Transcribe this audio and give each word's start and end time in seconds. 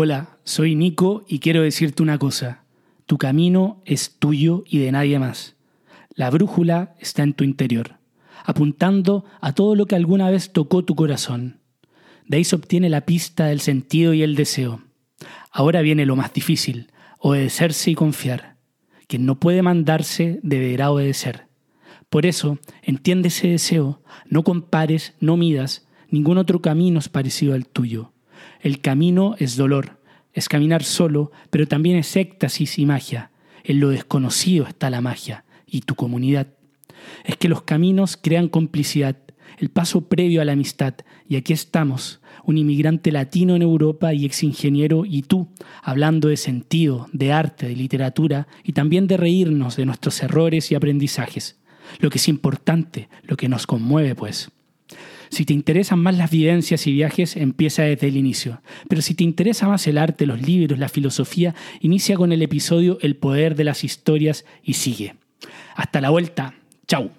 Hola, 0.00 0.38
soy 0.44 0.76
Nico 0.76 1.24
y 1.26 1.40
quiero 1.40 1.62
decirte 1.62 2.04
una 2.04 2.18
cosa. 2.18 2.62
Tu 3.06 3.18
camino 3.18 3.82
es 3.84 4.14
tuyo 4.16 4.62
y 4.64 4.78
de 4.78 4.92
nadie 4.92 5.18
más. 5.18 5.56
La 6.14 6.30
brújula 6.30 6.94
está 7.00 7.24
en 7.24 7.32
tu 7.32 7.42
interior, 7.42 7.96
apuntando 8.44 9.24
a 9.40 9.54
todo 9.54 9.74
lo 9.74 9.86
que 9.86 9.96
alguna 9.96 10.30
vez 10.30 10.52
tocó 10.52 10.84
tu 10.84 10.94
corazón. 10.94 11.58
De 12.28 12.36
ahí 12.36 12.44
se 12.44 12.54
obtiene 12.54 12.88
la 12.90 13.06
pista 13.06 13.46
del 13.46 13.58
sentido 13.58 14.14
y 14.14 14.22
el 14.22 14.36
deseo. 14.36 14.84
Ahora 15.50 15.82
viene 15.82 16.06
lo 16.06 16.14
más 16.14 16.32
difícil, 16.32 16.92
obedecerse 17.18 17.90
y 17.90 17.96
confiar. 17.96 18.54
Quien 19.08 19.26
no 19.26 19.40
puede 19.40 19.62
mandarse 19.62 20.38
deberá 20.44 20.92
obedecer. 20.92 21.48
Por 22.08 22.24
eso, 22.24 22.60
entiende 22.82 23.26
ese 23.30 23.48
deseo, 23.48 24.00
no 24.26 24.44
compares, 24.44 25.14
no 25.18 25.36
midas, 25.36 25.88
ningún 26.08 26.38
otro 26.38 26.62
camino 26.62 27.00
es 27.00 27.08
parecido 27.08 27.54
al 27.54 27.66
tuyo. 27.66 28.12
El 28.60 28.80
camino 28.80 29.34
es 29.38 29.56
dolor, 29.56 30.00
es 30.32 30.48
caminar 30.48 30.82
solo, 30.82 31.30
pero 31.50 31.66
también 31.66 31.96
es 31.96 32.16
éxtasis 32.16 32.78
y 32.78 32.86
magia. 32.86 33.30
En 33.64 33.80
lo 33.80 33.90
desconocido 33.90 34.66
está 34.66 34.90
la 34.90 35.00
magia 35.00 35.44
y 35.66 35.82
tu 35.82 35.94
comunidad. 35.94 36.48
Es 37.24 37.36
que 37.36 37.48
los 37.48 37.62
caminos 37.62 38.16
crean 38.16 38.48
complicidad, 38.48 39.16
el 39.58 39.70
paso 39.70 40.08
previo 40.08 40.40
a 40.40 40.44
la 40.44 40.52
amistad, 40.52 40.94
y 41.28 41.36
aquí 41.36 41.52
estamos, 41.52 42.20
un 42.44 42.58
inmigrante 42.58 43.12
latino 43.12 43.56
en 43.56 43.62
Europa 43.62 44.14
y 44.14 44.24
ex 44.24 44.42
ingeniero, 44.42 45.04
y 45.04 45.22
tú, 45.22 45.48
hablando 45.82 46.28
de 46.28 46.36
sentido, 46.36 47.08
de 47.12 47.32
arte, 47.32 47.68
de 47.68 47.76
literatura, 47.76 48.48
y 48.64 48.72
también 48.72 49.06
de 49.06 49.16
reírnos 49.16 49.76
de 49.76 49.86
nuestros 49.86 50.22
errores 50.22 50.70
y 50.70 50.74
aprendizajes. 50.74 51.58
Lo 52.00 52.10
que 52.10 52.18
es 52.18 52.28
importante, 52.28 53.08
lo 53.22 53.36
que 53.36 53.48
nos 53.48 53.66
conmueve, 53.66 54.14
pues. 54.14 54.50
Si 55.30 55.44
te 55.44 55.52
interesan 55.52 55.98
más 55.98 56.16
las 56.16 56.30
vivencias 56.30 56.86
y 56.86 56.92
viajes, 56.92 57.36
empieza 57.36 57.82
desde 57.82 58.08
el 58.08 58.16
inicio. 58.16 58.62
Pero 58.88 59.02
si 59.02 59.14
te 59.14 59.24
interesa 59.24 59.68
más 59.68 59.86
el 59.86 59.98
arte, 59.98 60.26
los 60.26 60.42
libros, 60.42 60.78
la 60.78 60.88
filosofía, 60.88 61.54
inicia 61.80 62.16
con 62.16 62.32
el 62.32 62.42
episodio 62.42 62.98
El 63.02 63.16
poder 63.16 63.54
de 63.54 63.64
las 63.64 63.84
historias 63.84 64.44
y 64.62 64.74
sigue. 64.74 65.14
Hasta 65.76 66.00
la 66.00 66.10
vuelta. 66.10 66.54
Chau. 66.86 67.10